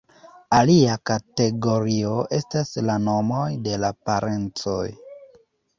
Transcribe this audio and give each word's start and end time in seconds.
Alia 0.59 0.95
kategorio 1.09 2.15
estas 2.39 2.73
la 2.89 2.99
nomoj 3.11 3.47
de 3.69 3.81
la 3.87 3.95
parencoj. 4.09 4.85